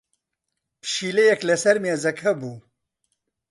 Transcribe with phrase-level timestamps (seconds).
[0.81, 2.57] پشیلەیەک لەسەر مێزەکە بوو.